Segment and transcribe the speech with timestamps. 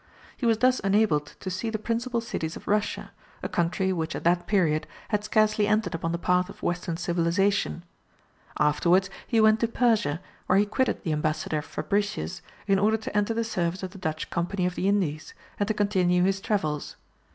[0.35, 3.11] He was thus enabled to see the principal cities of Russia,
[3.43, 7.83] a country which at that period had scarcely entered upon the path of western civilization;
[8.57, 13.35] afterwards he went to Persia, where he quitted the Ambassador Fabricius, in order to enter
[13.35, 16.95] the service of the Dutch Company of the Indies, and to continue his travels.